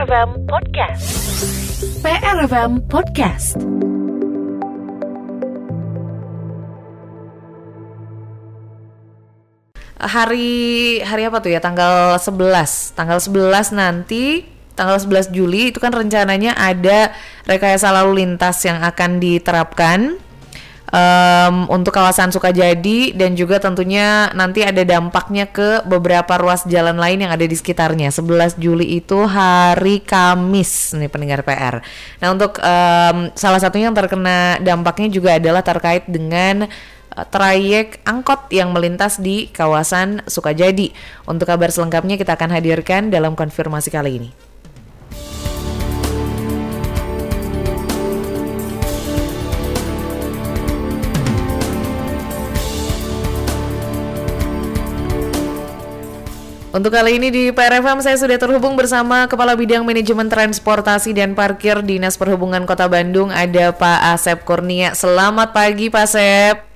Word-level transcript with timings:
PRFM 0.00 0.48
Podcast. 0.48 1.04
PRFM 2.00 2.72
Podcast. 2.88 3.52
Hari 10.00 10.48
hari 11.04 11.22
apa 11.28 11.44
tuh 11.44 11.52
ya? 11.52 11.60
Tanggal 11.60 12.16
11. 12.16 12.96
Tanggal 12.96 13.20
11 13.20 13.76
nanti 13.76 14.48
tanggal 14.72 14.96
11 14.96 15.36
Juli 15.36 15.68
itu 15.68 15.76
kan 15.76 15.92
rencananya 15.92 16.56
ada 16.56 17.12
rekayasa 17.44 17.92
lalu 17.92 18.24
lintas 18.24 18.64
yang 18.64 18.80
akan 18.80 19.20
diterapkan 19.20 20.16
um, 20.90 21.70
untuk 21.70 21.94
kawasan 21.94 22.30
Sukajadi 22.34 23.14
dan 23.14 23.34
juga 23.38 23.62
tentunya 23.62 24.30
nanti 24.34 24.62
ada 24.66 24.82
dampaknya 24.82 25.48
ke 25.48 25.86
beberapa 25.86 26.36
ruas 26.38 26.66
jalan 26.66 26.98
lain 26.98 27.26
yang 27.26 27.32
ada 27.32 27.46
di 27.46 27.56
sekitarnya. 27.56 28.12
11 28.12 28.58
Juli 28.60 29.00
itu 29.00 29.18
hari 29.26 30.02
Kamis 30.02 30.94
nih 30.94 31.10
pendengar 31.10 31.46
PR. 31.46 31.82
Nah 32.20 32.28
untuk 32.34 32.58
um, 32.60 33.30
salah 33.34 33.60
satunya 33.62 33.88
yang 33.88 33.96
terkena 33.96 34.58
dampaknya 34.60 35.08
juga 35.10 35.38
adalah 35.38 35.62
terkait 35.64 36.04
dengan 36.10 36.66
uh, 36.66 37.26
trayek 37.26 38.02
angkot 38.04 38.50
yang 38.52 38.74
melintas 38.74 39.18
di 39.18 39.48
kawasan 39.50 40.22
Sukajadi. 40.26 40.92
Untuk 41.26 41.46
kabar 41.48 41.70
selengkapnya 41.70 42.18
kita 42.18 42.34
akan 42.34 42.50
hadirkan 42.54 43.08
dalam 43.08 43.38
konfirmasi 43.38 43.90
kali 43.90 44.12
ini. 44.22 44.49
Untuk 56.70 56.94
kali 56.94 57.18
ini 57.18 57.34
di 57.34 57.44
PRFM 57.50 57.98
saya 57.98 58.14
sudah 58.14 58.38
terhubung 58.38 58.78
bersama 58.78 59.26
Kepala 59.26 59.58
Bidang 59.58 59.82
Manajemen 59.82 60.30
Transportasi 60.30 61.10
dan 61.10 61.34
Parkir 61.34 61.82
Dinas 61.82 62.14
Perhubungan 62.14 62.62
Kota 62.62 62.86
Bandung 62.86 63.34
ada 63.34 63.74
Pak 63.74 64.14
Asep 64.14 64.46
Kurnia. 64.46 64.94
Selamat 64.94 65.50
pagi 65.50 65.90
Pak 65.90 66.06
Asep. 66.06 66.69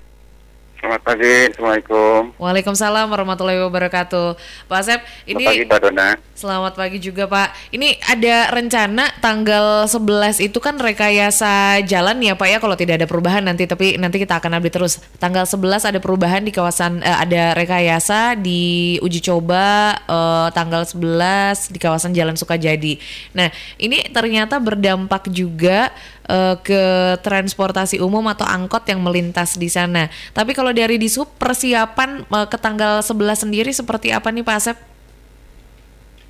Selamat 0.85 1.01
pagi, 1.01 1.49
Assalamualaikum. 1.49 2.21
Waalaikumsalam 2.37 3.09
warahmatullahi 3.09 3.57
wabarakatuh. 3.57 4.37
Pak 4.69 4.79
Asep, 4.85 5.01
ini 5.25 5.49
Selamat 5.49 5.57
pagi 5.57 5.65
Pak 5.65 5.79
Dona. 5.81 6.09
Selamat 6.37 6.73
pagi 6.77 6.99
juga 7.01 7.25
Pak. 7.25 7.73
Ini 7.73 7.89
ada 8.05 8.53
rencana 8.53 9.09
tanggal 9.25 9.89
11 9.89 10.45
itu 10.45 10.59
kan 10.61 10.77
rekayasa 10.77 11.81
jalan 11.89 12.21
ya 12.21 12.37
Pak 12.37 12.49
ya 12.53 12.59
kalau 12.61 12.77
tidak 12.77 13.01
ada 13.01 13.09
perubahan 13.09 13.41
nanti 13.41 13.65
tapi 13.65 13.97
nanti 13.97 14.21
kita 14.21 14.37
akan 14.37 14.61
update 14.61 14.77
terus. 14.77 15.01
Tanggal 15.17 15.49
11 15.49 15.89
ada 15.89 15.99
perubahan 16.05 16.45
di 16.45 16.53
kawasan 16.53 17.01
eh, 17.01 17.17
ada 17.17 17.57
rekayasa 17.57 18.37
di 18.37 19.01
uji 19.01 19.25
coba 19.25 19.97
eh, 20.05 20.49
tanggal 20.53 20.85
11 20.85 21.73
di 21.73 21.81
kawasan 21.81 22.13
Jalan 22.13 22.37
Sukajadi. 22.37 23.01
Nah, 23.33 23.49
ini 23.81 24.05
ternyata 24.13 24.61
berdampak 24.61 25.33
juga 25.33 25.89
uh, 26.29 26.57
ke 26.61 26.83
transportasi 27.21 28.01
umum 28.01 28.25
atau 28.31 28.45
angkot 28.45 28.85
yang 28.89 29.01
melintas 29.01 29.57
di 29.57 29.69
sana. 29.69 30.09
Tapi 30.33 30.57
kalau 30.57 30.73
dari 30.73 30.97
Disub 30.97 31.29
persiapan 31.37 32.25
uh, 32.29 32.47
ke 32.49 32.57
tanggal 32.57 33.01
11 33.05 33.49
sendiri 33.49 33.71
seperti 33.73 34.13
apa 34.13 34.33
nih 34.33 34.45
Pak 34.45 34.57
Asep? 34.57 34.77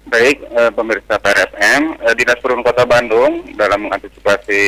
Baik, 0.04 0.44
uh, 0.52 0.68
pemirsa 0.68 1.16
PRFM, 1.16 1.96
uh, 2.04 2.12
Dinas 2.12 2.36
Perhubungan 2.38 2.68
Kota 2.68 2.84
Bandung 2.84 3.40
dalam 3.56 3.88
mengantisipasi 3.88 4.62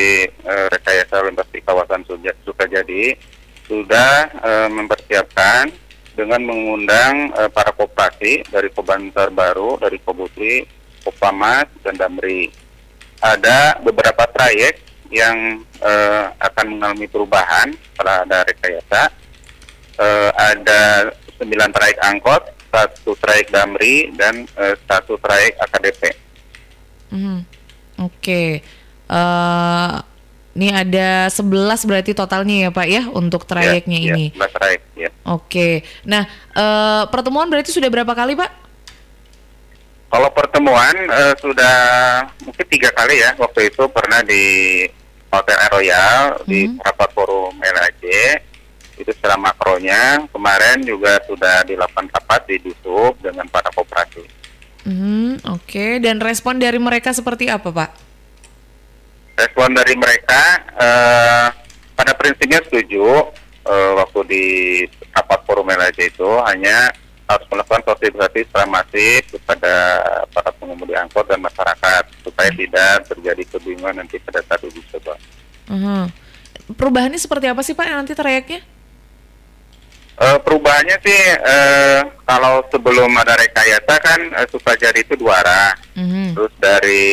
uh, 0.48 0.66
rekayasa 0.72 1.20
lintas 1.28 1.48
di 1.52 1.60
kawasan 1.60 2.02
Sukajadi 2.40 3.12
sudah 3.68 4.32
uh, 4.40 4.68
mempersiapkan 4.72 5.68
dengan 6.16 6.40
mengundang 6.40 7.36
uh, 7.36 7.52
para 7.52 7.68
koperasi 7.76 8.48
dari 8.48 8.72
Kobantar 8.72 9.28
Baru, 9.28 9.76
dari 9.76 10.00
Kobutri, 10.00 10.64
Kopamas, 11.04 11.68
dan 11.84 12.00
Damri. 12.00 12.48
Ada 13.20 13.84
beberapa 13.84 14.24
trayek 14.32 14.85
yang 15.10 15.62
uh, 15.82 16.32
akan 16.40 16.76
mengalami 16.76 17.06
perubahan 17.06 17.72
setelah 17.92 18.24
ada 18.26 18.38
rekayasa. 18.46 19.02
Uh, 19.96 20.30
ada 20.36 21.08
sembilan 21.40 21.72
trayek 21.72 21.98
angkot, 22.04 22.42
satu 22.68 23.16
trayek 23.16 23.48
Damri, 23.48 24.12
dan 24.12 24.44
uh, 24.60 24.76
satu 24.84 25.16
trayek 25.16 25.56
AKDP. 25.56 26.02
Mm, 27.12 27.40
Oke. 28.04 28.12
Okay. 28.20 28.48
Uh, 29.06 30.02
ini 30.56 30.72
ada 30.72 31.28
11 31.28 31.84
berarti 31.84 32.16
totalnya 32.16 32.66
ya 32.66 32.70
Pak 32.72 32.86
ya 32.88 33.02
untuk 33.12 33.44
ya, 33.44 33.48
trayeknya 33.52 33.98
ya, 34.00 34.06
ini. 34.08 34.24
Ya, 34.32 34.48
trayek, 34.48 34.82
ya. 34.96 35.10
Oke. 35.28 35.84
Nah, 36.08 36.24
uh, 36.56 37.04
pertemuan 37.12 37.44
berarti 37.52 37.76
sudah 37.76 37.92
berapa 37.92 38.08
kali 38.16 38.32
Pak? 38.32 38.50
Kalau 40.08 40.32
pertemuan 40.32 40.96
uh, 41.12 41.36
sudah 41.36 41.76
mungkin 42.40 42.66
tiga 42.72 42.88
kali 42.96 43.20
ya. 43.20 43.36
Waktu 43.36 43.68
itu 43.68 43.84
pernah 43.92 44.24
di 44.24 44.44
Hotel 45.30 45.60
Royal 45.72 46.40
hmm. 46.40 46.46
di 46.48 46.60
rapat 46.80 47.10
forum 47.12 47.54
LAJ 47.58 48.04
itu 48.96 49.10
secara 49.12 49.36
makronya 49.36 50.24
kemarin 50.32 50.80
juga 50.80 51.20
sudah 51.28 51.60
dilakukan 51.68 52.08
rapat 52.08 52.48
di 52.48 52.56
Disub 52.64 53.12
dengan 53.20 53.44
para 53.52 53.68
koperasi. 53.68 54.24
Hmm, 54.86 55.36
Oke, 55.50 55.66
okay. 55.66 55.92
dan 55.98 56.22
respon 56.22 56.62
dari 56.62 56.78
mereka 56.78 57.10
seperti 57.12 57.50
apa, 57.50 57.68
Pak? 57.74 57.90
Respon 59.36 59.74
dari 59.76 59.92
mereka 59.98 60.42
uh, 60.78 61.48
pada 61.92 62.12
prinsipnya 62.16 62.64
setuju 62.64 63.28
uh, 63.66 63.92
waktu 64.00 64.20
di 64.30 64.44
rapat 65.12 65.40
forum 65.44 65.68
LAJ 65.68 66.14
itu 66.14 66.30
hanya 66.46 66.94
harus 67.26 67.46
melakukan 67.50 67.82
sosialisasi 67.82 68.40
secara 68.46 68.66
masif 68.70 69.20
kepada 69.34 69.74
para 70.30 70.50
pengemudi 70.54 70.94
angkot 70.94 71.26
dan 71.26 71.42
masyarakat 71.42 72.04
supaya 72.22 72.50
hmm. 72.54 72.58
tidak 72.62 72.96
terjadi 73.10 73.42
kebingungan 73.50 73.94
nanti 73.98 74.22
pada 74.22 74.40
saat 74.46 74.62
uji 74.62 74.80
coba. 74.94 75.18
Uh-huh. 75.66 76.06
Perubahannya 76.78 77.18
seperti 77.18 77.50
apa 77.50 77.62
sih 77.66 77.74
Pak 77.74 77.86
nanti 77.90 78.14
trayeknya? 78.14 78.62
Uh, 80.16 80.40
perubahannya 80.40 80.96
sih 81.04 81.20
uh, 81.44 82.00
kalau 82.24 82.64
sebelum 82.72 83.12
ada 83.20 83.36
rekayasa 83.36 83.94
kan 84.00 84.20
uh, 84.32 84.46
Sukajadi 84.48 85.04
itu 85.04 85.12
dua 85.18 85.44
arah, 85.44 85.76
uh-huh. 85.92 86.32
terus 86.32 86.54
dari 86.56 87.04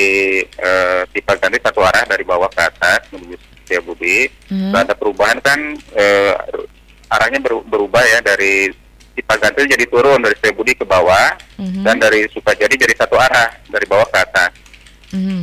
uh, 0.61 1.03
Ganti 1.11 1.59
satu 1.59 1.83
arah 1.83 2.07
dari 2.07 2.23
bawah 2.23 2.47
ke 2.47 2.61
atas 2.63 3.09
menuju 3.11 3.35
Setiabudi. 3.65 4.29
Uh-huh. 4.47 4.77
Ada 4.77 4.93
perubahan 4.95 5.41
kan 5.41 5.59
uh, 5.97 6.33
arahnya 7.11 7.43
berubah 7.43 8.01
ya 8.07 8.23
dari 8.23 8.71
Cipaganti 9.13 9.69
jadi 9.69 9.85
turun 9.85 10.19
dari 10.25 10.33
Setiabudi 10.41 10.73
ke 10.73 10.85
bawah 10.85 11.37
mm-hmm. 11.61 11.83
dan 11.85 11.95
dari 12.01 12.25
Sukajadi 12.33 12.75
jadi 12.75 12.93
satu 12.97 13.13
arah 13.17 13.53
dari 13.69 13.85
bawah 13.85 14.07
ke 14.09 14.17
atas. 14.17 14.51
Mm-hmm. 15.13 15.41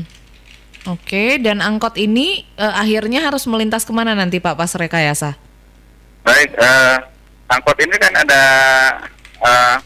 Oke, 0.88 1.36
dan 1.38 1.60
angkot 1.60 2.00
ini 2.00 2.48
uh, 2.56 2.80
akhirnya 2.80 3.20
harus 3.20 3.44
melintas 3.44 3.84
ke 3.84 3.92
mana 3.92 4.16
nanti 4.16 4.40
Pak 4.40 4.56
pas 4.56 4.72
rekayasa? 4.72 5.36
Baik, 6.24 6.56
uh, 6.56 6.96
angkot 7.52 7.76
ini 7.84 7.94
kan 8.00 8.12
ada 8.16 8.42
uh, 9.44 9.76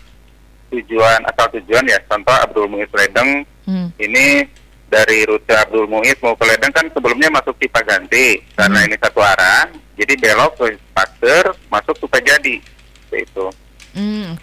tujuan 0.71 1.21
atau 1.27 1.51
tujuan 1.59 1.83
ya, 1.91 1.99
contoh 2.07 2.31
Abdul 2.31 2.71
Muiz 2.71 2.91
Ledeng 2.95 3.43
mm. 3.67 3.89
ini 3.99 4.47
dari 4.87 5.27
rute 5.27 5.51
Abdul 5.51 5.91
Muiz 5.91 6.15
mau 6.23 6.39
ke 6.39 6.47
Ledeng 6.47 6.71
kan 6.71 6.87
sebelumnya 6.95 7.27
masuk 7.27 7.59
Cipaganti 7.59 8.39
mm. 8.39 8.55
karena 8.55 8.79
hmm. 8.79 8.87
ini 8.87 8.97
satu 9.03 9.19
arah, 9.19 9.67
jadi 9.99 10.15
belok 10.15 10.53
ke 10.63 10.67
Pasir 10.95 11.45
masuk 11.67 11.99
Sukajadi, 11.99 12.63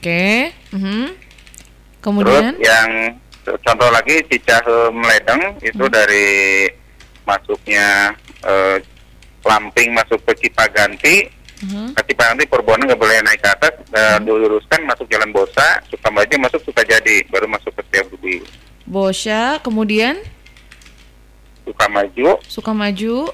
Oke. 0.01 0.09
Okay. 0.09 0.73
Mm 0.73 0.79
-hmm. 0.81 1.05
Kemudian? 2.01 2.57
Terus 2.57 2.65
yang 2.65 2.89
contoh 3.61 3.89
lagi 3.93 4.17
Cicahem 4.25 4.97
Ledeng 4.97 5.61
itu 5.61 5.85
mm. 5.85 5.93
dari 5.93 6.65
masuknya 7.21 8.09
uh, 8.41 8.81
Lamping 9.45 9.93
masuk 9.93 10.17
ke 10.25 10.33
Cipaganti. 10.41 11.29
Mm-hmm. 11.61 11.93
Ke 11.93 12.01
Cipaganti 12.09 12.49
Perbonan 12.49 12.89
nggak 12.89 12.97
boleh 12.97 13.21
naik 13.21 13.45
ke 13.45 13.49
atas, 13.53 13.73
uh, 13.93 14.17
mm. 14.17 14.25
diluruskan 14.25 14.81
masuk 14.89 15.05
Jalan 15.05 15.29
Bosa, 15.29 15.77
Sukamaju 15.93 16.49
masuk 16.49 16.61
Sukajadi, 16.65 17.21
baru 17.29 17.45
masuk 17.45 17.69
ke 17.77 17.85
Setiabudi. 17.85 18.41
Bosa, 18.89 19.61
kemudian? 19.61 20.17
Sukamaju. 21.61 22.41
Sukamaju 22.49 23.29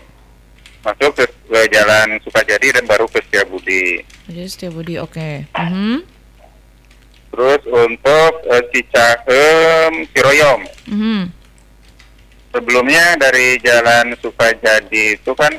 masuk 0.84 1.12
ke, 1.16 1.24
ke 1.28 1.60
jalan 1.72 2.20
Sukajadi 2.24 2.76
dan 2.76 2.84
baru 2.84 3.08
ke 3.08 3.24
Setiabudi. 3.24 4.04
Jadi 4.28 4.48
Setiabudi, 4.52 5.00
oke. 5.00 5.16
Okay. 5.16 5.48
Uh 5.56 5.68
-huh. 5.72 6.17
Terus 7.32 7.62
untuk 7.68 8.32
uh, 8.48 8.64
Cicahem 8.74 10.06
Ciroyom. 10.16 10.62
-huh. 10.66 11.24
Sebelumnya 12.52 13.20
dari 13.20 13.60
jalan 13.62 14.16
Sukajadi 14.18 15.20
itu 15.20 15.32
kan 15.38 15.54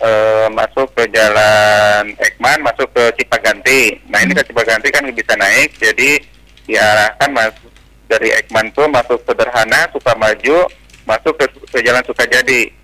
uh, 0.00 0.48
masuk 0.54 0.88
ke 0.96 1.04
jalan 1.12 2.14
Ekman, 2.16 2.62
masuk 2.64 2.88
ke 2.94 3.12
Cipaganti. 3.20 4.00
Nah 4.08 4.22
ini 4.24 4.32
ke 4.32 4.46
Cipaganti 4.46 4.88
kan 4.88 5.04
bisa 5.12 5.34
naik, 5.36 5.76
jadi 5.76 6.22
diarahkan 6.64 7.30
masuk 7.34 7.70
dari 8.08 8.32
Ekman 8.32 8.70
tuh 8.72 8.86
masuk 8.88 9.18
sederhana 9.26 9.90
Sukamaju, 9.92 10.70
masuk 11.04 11.34
ke, 11.36 11.46
ke 11.68 11.78
jalan 11.84 12.04
Sukajadi 12.06 12.82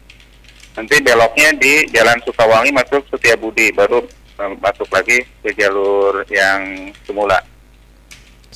nanti 0.79 1.03
beloknya 1.03 1.51
di 1.59 1.91
Jalan 1.91 2.23
Sukawangi 2.23 2.71
masuk 2.71 3.03
Setiabudi 3.11 3.75
baru 3.75 3.99
um, 4.39 4.55
masuk 4.63 4.87
lagi 4.95 5.27
ke 5.43 5.51
jalur 5.59 6.23
yang 6.31 6.95
semula. 7.03 7.43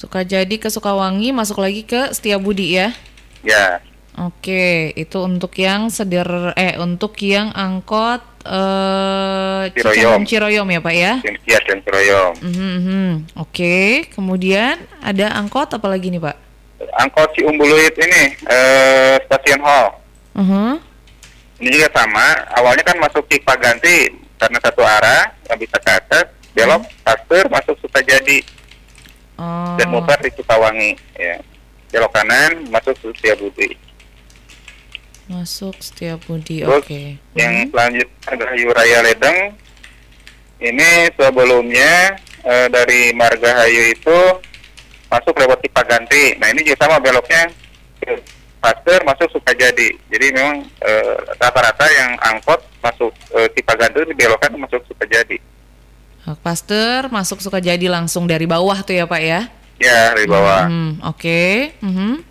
Suka 0.03 0.27
jadi 0.27 0.51
ke 0.59 0.67
Sukawangi 0.67 1.31
masuk 1.31 1.63
lagi 1.63 1.87
ke 1.87 2.11
Setiabudi 2.11 2.75
ya? 2.75 2.91
Ya. 3.47 3.79
Oke, 4.19 4.91
itu 4.99 5.15
untuk 5.23 5.55
yang 5.55 5.95
seder 5.95 6.51
eh 6.59 6.75
untuk 6.75 7.15
yang 7.23 7.55
angkot 7.55 8.19
eh 8.43 9.71
Ciroyom. 9.71 10.27
Ciroyom 10.27 10.67
ya 10.75 10.81
Pak 10.83 10.95
ya? 10.99 11.13
Iya, 11.47 11.59
dan 11.71 11.79
Ciroyom. 11.87 12.35
Mhm, 12.43 12.71
mhm. 12.83 13.11
Oke, 13.39 14.11
kemudian 14.11 14.83
ada 14.99 15.39
angkot 15.39 15.71
apa 15.71 15.87
lagi 15.87 16.11
nih 16.11 16.19
Pak? 16.19 16.37
Angkot 16.99 17.39
Ciumbuluit 17.39 17.95
ini 17.95 18.35
eh, 18.51 19.23
stasiun 19.31 19.63
Hall. 19.63 20.03
Mhm. 20.35 20.83
Ini 21.63 21.79
juga 21.79 21.95
sama. 21.95 22.43
Awalnya 22.59 22.83
kan 22.83 22.99
masuk 22.99 23.23
Cipaganti 23.31 24.19
karena 24.35 24.59
satu 24.67 24.83
arah 24.83 25.31
yang 25.47 25.63
bisa 25.63 25.79
ke 25.79 25.91
atas, 25.95 26.27
belok 26.59 26.83
Pasteur 27.07 27.47
masuk 27.47 27.79
Sukajadi 27.79 28.43
Oh. 29.37 29.75
dan 29.81 29.89
muter 29.89 30.19
di 30.21 30.31
Cikawangi. 30.37 30.93
Ya. 31.17 31.41
Belok 31.89 32.13
kanan 32.13 32.69
masuk 32.69 32.97
Setiabudi. 33.01 33.77
Masuk 35.29 35.77
Setiabudi. 35.79 36.61
Terus 36.67 36.83
Oke. 36.83 37.17
yang 37.33 37.55
Mhm. 37.65 37.71
selanjutnya 37.73 38.17
ada 38.29 38.45
Raya 38.49 38.99
Ledeng. 39.03 39.39
Ini 40.63 40.91
sebelumnya 41.17 42.17
eh, 42.43 42.67
dari 42.69 43.15
Margahayu 43.15 43.95
itu 43.95 44.19
masuk 45.07 45.35
lewat 45.39 45.63
Cipaganti. 45.63 46.35
Nah 46.39 46.51
ini 46.51 46.67
juga 46.67 46.87
sama 46.87 46.99
beloknya 46.99 47.47
ke 48.03 48.19
Pasteur 48.59 48.99
masuk 49.03 49.31
Sukajadi. 49.31 49.95
Jadi 50.11 50.27
memang 50.35 50.63
eh, 50.83 51.15
rata-rata 51.39 51.87
yang 51.93 52.19
angkot 52.21 52.59
masuk 52.83 53.11
eh, 53.35 53.47
Cipaganti 53.55 54.11
dibelokkan 54.11 54.55
masuk 54.59 54.83
Sukajadi. 54.87 55.39
Hak 56.23 56.39
Pasteur 56.39 57.11
masuk 57.11 57.43
Sukajadi 57.43 57.91
langsung 57.91 58.31
dari 58.31 58.47
bawah 58.47 58.79
tuh 58.87 58.95
ya 58.95 59.11
Pak 59.11 59.23
ya? 59.23 59.51
Ya 59.83 60.15
di 60.15 60.27
bawah. 60.31 60.71
Mhm, 60.71 61.03
Oke. 61.11 61.75
Mhm. 61.83 62.23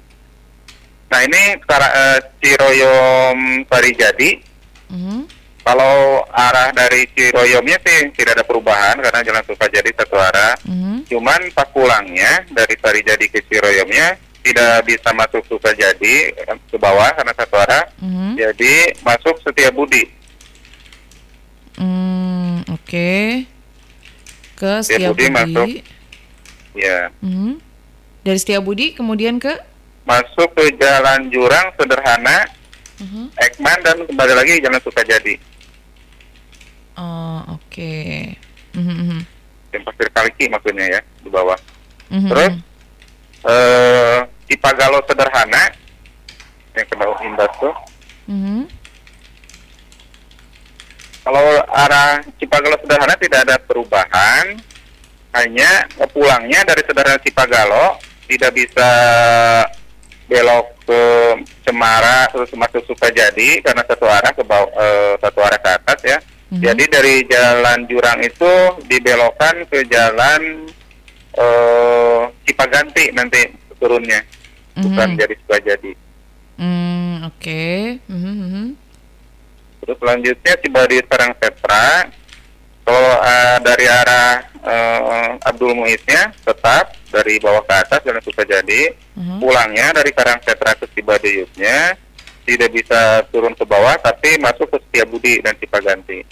Nah 1.11 1.19
ini 1.27 1.41
sekarang 1.59 1.91
eh, 1.91 2.19
Ciroyom 2.39 3.37
Parijadi. 3.67 4.39
Mhm. 4.87 5.19
Kalau 5.61 6.23
arah 6.31 6.71
dari 6.71 7.03
Ciroyomnya 7.11 7.77
sih 7.83 8.15
tidak 8.15 8.39
ada 8.39 8.45
perubahan 8.47 8.95
karena 8.95 9.19
jalan 9.27 9.43
Sukajadi 9.43 9.91
satu 9.91 10.15
arah. 10.15 10.55
Mhm. 10.63 11.11
Cuman 11.11 11.51
pas 11.51 11.67
pulangnya 11.67 12.47
dari 12.47 12.79
Parijadi 12.79 13.27
ke 13.27 13.43
Ciroyomnya 13.43 14.15
tidak 14.39 14.87
bisa 14.87 15.11
masuk 15.11 15.43
Sukajadi 15.51 16.31
eh, 16.31 16.55
ke 16.71 16.77
bawah 16.79 17.11
karena 17.11 17.35
satu 17.35 17.59
arah. 17.59 17.83
Mhm. 17.99 18.39
Jadi 18.39 18.73
masuk 19.03 19.35
Setiabudi. 19.43 20.23
Hmm, 21.75 22.61
oke. 22.71 23.11
Ke 24.61 24.85
Setiabudi 24.85 25.25
masuk. 25.33 25.67
Ya, 26.77 27.09
Mhm. 27.19 27.57
Dari 28.21 28.37
Setiabudi 28.37 28.93
kemudian 28.93 29.41
ke 29.41 29.49
masuk 30.05 30.53
ke 30.53 30.69
Jalan 30.77 31.33
Jurang 31.33 31.73
Sederhana, 31.73 32.45
Mhm. 33.01 33.33
Ekman 33.33 33.79
dan 33.81 33.97
kembali 34.05 34.33
lagi 34.37 34.61
Jalan 34.61 34.77
Sukajadi. 34.77 35.41
Oh, 36.93 37.57
oke. 37.57 37.93
Mhm, 38.77 38.93
mhm. 38.93 39.19
Yang 39.73 39.83
pasir 39.89 40.07
Kaliki 40.13 40.45
maksudnya 40.45 40.85
ya 40.85 41.01
di 41.25 41.29
bawah. 41.33 41.57
Mhm, 42.13 42.29
Terus 42.29 42.53
eh 43.41 44.19
Cipagalo 44.45 45.01
Sederhana 45.09 45.73
yang 46.77 46.85
ke 46.85 46.93
bawah 46.93 47.17
Indah 47.25 47.49
tuh. 47.57 47.73
Mhm. 48.29 48.69
Kalau 51.21 51.45
arah 51.69 52.25
Cipagalo 52.41 52.81
Sederhana 52.81 53.13
tidak 53.21 53.39
ada 53.45 53.55
perubahan, 53.61 54.57
hanya 55.37 55.85
pulangnya 56.09 56.65
dari 56.65 56.81
Sederhana 56.81 57.21
Cipagalo 57.21 58.01
tidak 58.25 58.51
bisa 58.57 58.89
belok 60.25 60.65
ke 60.87 61.03
Cemara 61.67 62.25
terus 62.31 62.49
masuk 62.57 62.81
Sukajadi 62.87 63.61
karena 63.61 63.83
satu 63.85 64.07
arah 64.09 64.31
ke 64.33 64.41
bawah, 64.41 64.71
eh, 64.71 65.13
satu 65.21 65.39
arah 65.45 65.59
ke 65.61 65.69
atas 65.69 65.99
ya. 66.01 66.17
Mhm. 66.51 66.61
Jadi 66.63 66.83
dari 66.89 67.15
jalan 67.29 67.79
Jurang 67.85 68.19
itu 68.23 68.53
dibelokkan 68.89 69.67
ke 69.69 69.85
jalan 69.87 70.67
eh 71.31 72.21
Cipaganti 72.43 73.13
nanti 73.15 73.39
turunnya, 73.79 74.19
bukan 74.75 75.15
Mhm. 75.15 75.19
jadi 75.19 75.33
Sukajadi. 75.45 75.91
Hmm, 76.59 77.25
oke. 77.25 77.63
Mhm, 78.05 78.33
mhm. 78.35 78.65
Terus 79.81 79.97
selanjutnya 79.97 80.53
Cibadi 80.57 80.97
Serang 81.03 81.33
Setra. 81.35 81.85
Kalau 82.81 83.13
eh, 83.21 83.57
dari 83.61 83.85
arah 83.85 84.31
eh, 84.61 85.29
Abdul 85.41 85.73
Muiznya 85.73 86.33
tetap 86.37 86.97
dari 87.09 87.37
bawah 87.37 87.61
ke 87.61 87.73
atas 87.73 87.99
jalan 88.01 88.21
Sukajadi. 88.21 88.81
Mhm. 89.13 89.37
Pulangnya 89.37 89.93
dari 89.93 90.09
Karang 90.11 90.41
Setra 90.41 90.73
ke 90.73 90.85
Cibaduyutnya 90.89 91.93
tidak 92.41 92.69
bisa 92.73 93.21
turun 93.29 93.53
ke 93.53 93.61
bawah 93.63 93.93
tapi 93.97 94.37
masuk 94.37 94.65
ke 94.67 94.77
Setiabudi 94.81 95.41
dan 95.41 95.53
Cipaganti. 95.55 96.25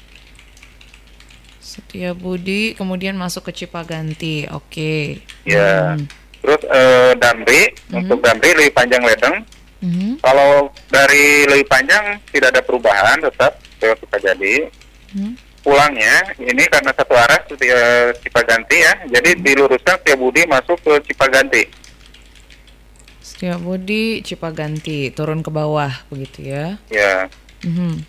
Setiabudi 1.60 2.74
kemudian 2.74 3.13
masuk 3.13 3.52
ke 3.52 3.63
Cipaganti. 3.63 4.50
Oke. 4.50 5.22
Ya. 5.45 5.94
Mhm. 5.95 6.07
Terus 6.40 6.62
eh, 6.66 7.12
Damri 7.19 7.62
Mhm. 7.92 7.98
untuk 8.00 8.19
Damri 8.24 8.50
lebih 8.56 8.74
panjang 8.74 9.04
ledeng. 9.04 9.44
Mhm. 9.80 10.20
Kalau 10.20 10.52
dari 10.88 11.44
lebih 11.46 11.66
panjang 11.66 12.20
tidak 12.28 12.52
ada 12.52 12.62
perubahan 12.62 13.18
tetap 13.20 13.56
lewat 13.80 13.98
Sukajadi. 14.00 14.56
Mhm. 15.10 15.34
pulangnya 15.60 16.24
ini 16.40 16.64
karena 16.72 16.96
satu 16.96 17.12
arah 17.12 17.44
eh, 17.44 18.16
Cipaganti 18.16 18.80
ya, 18.80 18.94
jadi 19.12 19.36
diluruskan 19.36 20.00
Setiabudi 20.00 20.48
masuk 20.48 20.80
ke 20.80 21.04
Cipaganti. 21.04 21.68
Setiabudi 23.20 24.24
Cipaganti 24.24 25.12
turun 25.12 25.44
ke 25.44 25.52
bawah 25.52 25.92
begitu 26.08 26.48
ya. 26.48 26.80
Ya. 26.88 27.28
Mhm. 27.62 28.08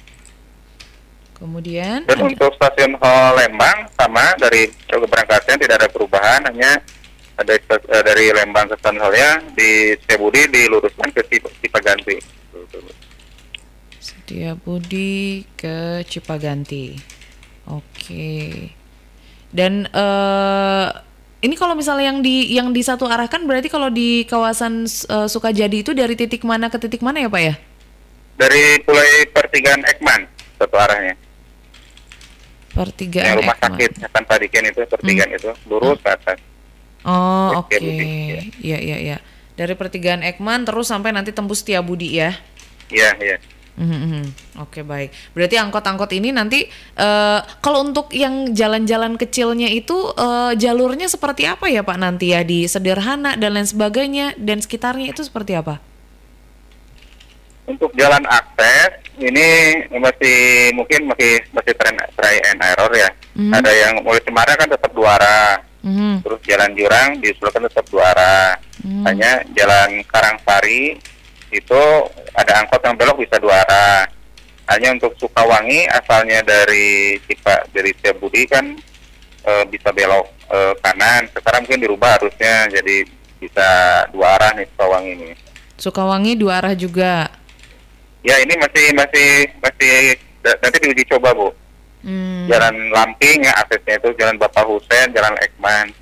Kemudian 1.35 2.05
Dan 2.05 2.21
ada- 2.21 2.27
untuk 2.29 2.53
stasiun 2.55 2.95
Hall 3.01 3.35
Lembang 3.35 3.89
sama 3.97 4.37
dari 4.37 4.69
keberangkatan 4.87 5.57
tidak 5.57 5.77
ada 5.81 5.89
perubahan, 5.89 6.45
hanya 6.47 6.79
ada 7.41 7.57
sta- 7.57 7.89
eh, 7.89 8.03
dari 8.05 8.29
Lembang 8.31 8.69
ke 8.69 8.77
stasiun 8.77 9.01
Hallnya 9.01 9.31
di 9.57 9.97
Setiabudi 9.97 10.45
diluruskan 10.53 11.09
ke 11.09 11.25
Cip- 11.25 11.55
Cipaganti. 11.65 12.17
Setiabudi 14.01 15.45
ke 15.57 16.05
Cipaganti. 16.05 16.97
Oke. 17.67 18.69
Dan 19.51 19.89
eh 19.91 20.89
ini 21.41 21.57
kalau 21.57 21.73
misalnya 21.73 22.13
yang 22.13 22.21
di 22.21 22.53
yang 22.53 22.69
di 22.71 22.85
satu 22.85 23.09
arah 23.09 23.25
kan 23.25 23.49
berarti 23.49 23.73
kalau 23.73 23.89
di 23.89 24.29
kawasan 24.29 24.85
eh, 24.87 25.29
Sukajadi 25.29 25.81
itu 25.83 25.93
dari 25.97 26.15
titik 26.15 26.45
mana 26.45 26.69
ke 26.69 26.77
titik 26.77 27.01
mana 27.01 27.25
ya 27.25 27.29
Pak 27.33 27.43
ya? 27.43 27.55
Dari 28.37 28.81
mulai 28.85 29.29
pertigaan 29.33 29.81
Ekman 29.85 30.25
satu 30.57 30.77
arahnya. 30.77 31.17
Pertigaan 32.71 33.27
Yang 33.27 33.39
rumah 33.45 33.57
Ekman. 33.57 33.69
sakit 33.75 33.91
Hasan 34.05 34.25
Sadikin 34.29 34.65
itu 34.69 34.81
pertigaan 34.87 35.31
itu 35.35 35.51
lurus 35.69 35.99
ke 36.01 36.09
atas. 36.09 36.39
Oh, 37.05 37.65
oke. 37.65 37.77
Setiabudi, 37.77 38.09
ya. 38.29 38.41
Iya, 38.61 38.79
iya, 38.79 38.97
iya. 39.01 39.17
Dari 39.57 39.75
pertigaan 39.77 40.25
Ekman 40.25 40.65
terus 40.65 40.89
sampai 40.89 41.13
nanti 41.13 41.33
tembus 41.33 41.65
Setiabudi 41.65 42.21
ya. 42.21 42.37
Iya, 42.93 43.11
iya. 43.21 43.37
Mhm, 43.81 43.97
mhm. 43.97 44.25
Oke 44.61 44.85
baik. 44.85 45.09
Berarti 45.33 45.57
angkot-angkot 45.57 46.13
ini 46.13 46.37
nanti 46.37 46.69
eh, 47.01 47.41
kalau 47.65 47.81
untuk 47.81 48.13
yang 48.13 48.53
jalan-jalan 48.53 49.17
kecilnya 49.17 49.73
itu 49.73 50.13
eh, 50.13 50.53
jalurnya 50.61 51.09
seperti 51.09 51.49
apa 51.49 51.73
ya 51.73 51.81
Pak 51.81 51.97
nanti 51.97 52.37
ya 52.37 52.45
di 52.45 52.69
sederhana 52.69 53.41
dan 53.41 53.57
lain 53.57 53.65
sebagainya 53.65 54.37
dan 54.37 54.61
sekitarnya 54.61 55.17
itu 55.17 55.25
seperti 55.25 55.57
apa? 55.57 55.81
Untuk 57.65 57.95
jalan 57.97 58.21
akses 58.29 59.01
ini 59.17 59.49
masih 59.97 60.39
mungkin 60.77 61.09
masih 61.09 61.41
masih 61.55 61.73
tren 61.73 61.97
try 62.21 62.37
and 62.53 62.61
error 62.61 62.93
ya. 62.93 63.09
Mhm. 63.33 63.53
Ada 63.57 63.71
yang 63.73 63.95
mulai 64.05 64.21
Cemara 64.21 64.53
kan 64.61 64.69
tetap 64.69 64.93
dua 64.93 65.17
arah, 65.17 65.65
Mhm, 65.81 66.21
terus 66.21 66.41
jalan 66.45 66.71
Jurang 66.77 67.09
diusulkan 67.25 67.65
tetap 67.65 67.87
dua 67.89 68.05
arah. 68.13 68.53
mhm. 68.85 69.05
Hanya 69.09 69.33
jalan 69.57 70.05
Karangsari 70.09 71.01
itu 71.51 71.83
ada 72.37 72.53
angkot 72.63 72.81
yang 72.85 72.97
belok 72.97 73.25
bisa 73.25 73.37
dua 73.41 73.65
arah. 73.65 74.05
Hanya 74.71 74.95
untuk 74.95 75.17
Sukawangi 75.19 75.89
asalnya 75.91 76.47
dari 76.47 77.19
Cipa 77.27 77.67
dari 77.75 77.91
Setiabudi 77.97 78.47
kan 78.47 78.65
eh, 79.45 79.65
bisa 79.67 79.91
belok 79.91 80.31
eh, 80.53 80.75
kanan. 80.85 81.27
Sekarang 81.33 81.67
mungkin 81.67 81.83
dirubah 81.83 82.21
harusnya 82.21 82.71
jadi 82.71 83.03
bisa 83.41 83.69
dua 84.13 84.37
arah 84.39 84.53
nih 84.55 84.69
Sukawangi 84.77 85.13
ini. 85.17 85.31
Sukawangi 85.81 86.33
dua 86.37 86.61
arah 86.61 86.77
juga. 86.77 87.33
Ya 88.21 88.37
ini 88.37 88.53
masih 88.61 88.93
masih 88.93 89.29
masih 89.65 89.95
nanti 90.61 90.77
diuji 90.85 91.09
coba 91.09 91.33
bu. 91.33 91.49
Hmm, 92.01 92.49
Jalan 92.49 92.89
Lamping 92.91 93.45
ya 93.45 93.53
aksesnya 93.61 94.01
itu 94.01 94.17
Jalan 94.17 94.41
Bapak 94.41 94.65
Husen, 94.65 95.13
Jalan 95.13 95.37
Ekman. 95.41 95.93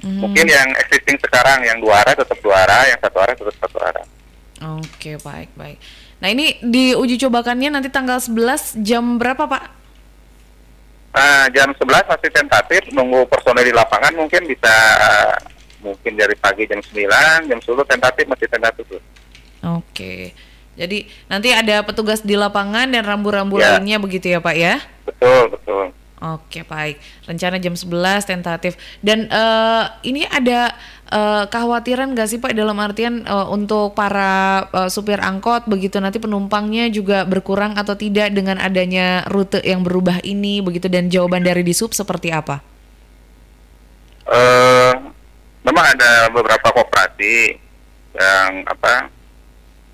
mhm. 0.00 0.20
Mungkin 0.20 0.46
yang 0.48 0.68
existing 0.80 1.20
sekarang 1.20 1.64
yang 1.64 1.80
dua 1.80 2.00
arah 2.04 2.16
tetap 2.16 2.38
dua 2.40 2.56
arah, 2.64 2.88
yang 2.88 2.98
satu 3.00 3.18
arah 3.20 3.34
tetap 3.36 3.56
satu 3.60 3.78
arah. 3.80 4.06
Oke 4.80 5.20
baik 5.20 5.52
baik. 5.58 5.78
Nah 6.24 6.28
ini 6.32 6.56
di 6.64 6.96
uji 6.96 7.20
cobakannya 7.20 7.68
nanti 7.68 7.92
tanggal 7.92 8.16
11 8.16 8.80
jam 8.80 9.20
berapa 9.20 9.44
Pak? 9.44 9.64
Nah, 11.14 11.46
jam 11.54 11.70
11 11.70 12.10
masih 12.10 12.30
tentatif 12.32 12.82
nunggu 12.90 13.28
personel 13.30 13.62
di 13.62 13.70
lapangan 13.70 14.18
mungkin 14.18 14.50
bisa 14.50 14.72
mungkin 15.78 16.16
dari 16.16 16.34
pagi 16.34 16.64
jam 16.66 16.80
9, 16.80 17.46
jam 17.46 17.60
10 17.60 17.84
tentatif 17.86 18.24
masih 18.24 18.48
tentatif. 18.48 18.86
Oke 18.88 19.04
Oke. 19.64 20.14
Jadi 20.74 21.06
nanti 21.26 21.54
ada 21.54 21.82
petugas 21.82 22.20
di 22.20 22.34
lapangan 22.34 22.90
dan 22.90 23.02
rambu-rambu 23.02 23.56
Ya. 23.56 23.78
lainnya 23.78 23.98
begitu 23.98 24.28
ya 24.28 24.38
Pak 24.38 24.56
ya? 24.56 24.82
Betul, 25.06 25.54
betul. 25.54 25.84
Oke 26.24 26.64
baik. 26.64 26.96
Rencana 27.28 27.60
jam 27.60 27.76
11 27.76 28.24
tentatif. 28.24 28.74
Dan 28.98 29.28
eh, 29.28 29.84
ini 30.02 30.24
ada 30.24 30.72
eh, 31.06 31.44
kekhawatiran 31.46 32.16
nggak 32.16 32.26
sih 32.26 32.40
Pak 32.40 32.56
dalam 32.56 32.80
artian 32.80 33.22
eh, 33.22 33.46
untuk 33.52 33.92
para 33.92 34.64
eh, 34.72 34.88
supir 34.88 35.20
angkot 35.20 35.68
begitu 35.68 36.00
nanti 36.00 36.16
penumpangnya 36.16 36.88
juga 36.88 37.22
berkurang 37.22 37.76
atau 37.76 37.92
tidak 37.92 38.32
dengan 38.32 38.56
adanya 38.56 39.22
rute 39.28 39.60
yang 39.60 39.84
berubah 39.84 40.24
ini 40.24 40.64
begitu 40.64 40.88
dan 40.88 41.06
jawaban 41.06 41.44
dari 41.44 41.60
Disub 41.60 41.92
seperti 41.92 42.32
apa? 42.32 42.64
eh 44.24 44.92
memang 45.60 45.84
ada 45.92 46.32
beberapa 46.32 46.72
koperasi 46.72 47.60
yang 48.16 48.64
apa 48.64 49.12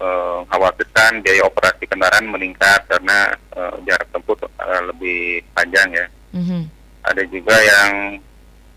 eh, 0.00 0.38
khawatirkan 0.49 1.21
biaya 1.21 1.45
operasi 1.45 1.85
kendaraan 1.85 2.26
meningkat 2.33 2.88
karena 2.88 3.37
eh, 3.52 3.75
jarak 3.85 4.09
tempuh 4.11 4.37
eh, 4.40 4.83
lebih 4.88 5.45
panjang 5.52 5.88
ya. 5.92 6.07
Mhm. 6.35 6.62
Ada 7.00 7.23
juga 7.28 7.57
yang 7.61 8.21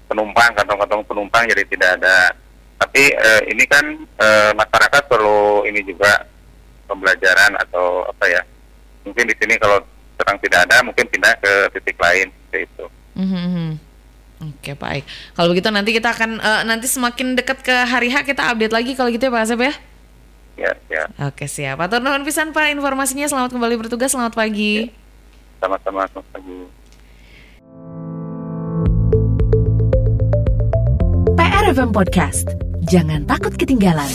penumpang 0.07 0.51
kantong-kantong 0.53 1.03
penumpang 1.07 1.43
jadi 1.47 1.63
tidak 1.67 1.89
ada. 1.99 2.35
Tapi 2.83 3.03
eh, 3.15 3.41
ini 3.55 3.63
kan 3.65 3.85
eh, 4.19 4.51
masyarakat 4.53 5.03
perlu 5.07 5.63
ini 5.63 5.79
juga 5.87 6.27
pembelajaran 6.85 7.55
atau 7.63 8.03
apa 8.05 8.25
ya? 8.27 8.41
Mungkin 9.07 9.27
di 9.27 9.35
sini 9.39 9.55
kalau 9.59 9.83
sedang 10.19 10.37
tidak 10.39 10.59
ada 10.69 10.83
mungkin 10.83 11.07
pindah 11.07 11.33
ke 11.39 11.51
titik 11.79 11.97
lain 11.99 12.29
seperti 12.31 12.59
itu. 12.67 12.85
Mhm, 13.17 13.43
mhm. 13.47 13.69
Oke 14.43 14.75
baik. 14.75 15.07
Kalau 15.39 15.47
begitu 15.55 15.71
nanti 15.71 15.95
kita 15.95 16.11
akan 16.11 16.39
eh, 16.43 16.61
nanti 16.67 16.87
semakin 16.91 17.39
dekat 17.39 17.63
ke 17.63 17.75
hari 17.87 18.11
H 18.11 18.27
kita 18.27 18.51
update 18.51 18.75
lagi 18.75 18.91
kalau 18.93 19.07
gitu 19.07 19.31
ya 19.31 19.33
Pak 19.33 19.43
Asep 19.47 19.59
ya. 19.63 19.73
Ya, 20.53 20.71
ya. 20.89 21.03
Oke 21.29 21.49
siap. 21.49 21.81
Atur 21.81 21.99
nuhun 22.01 22.21
pisan 22.21 22.53
Pak 22.53 22.69
informasinya. 22.73 23.25
Selamat 23.25 23.49
kembali 23.53 23.75
bertugas. 23.81 24.13
Selamat 24.13 24.37
pagi. 24.37 24.93
Sama-sama 25.57 26.05
selamat 26.11 26.29
pagi. 26.29 26.59
PRFM 31.33 31.91
Podcast. 31.91 32.47
Jangan 32.85 33.25
takut 33.25 33.55
ketinggalan. 33.57 34.11